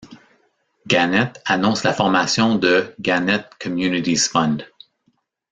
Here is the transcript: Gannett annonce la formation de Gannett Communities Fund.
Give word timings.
Gannett 0.87 1.39
annonce 1.45 1.83
la 1.83 1.93
formation 1.93 2.55
de 2.55 2.95
Gannett 2.99 3.51
Communities 3.61 4.27
Fund. 4.29 4.65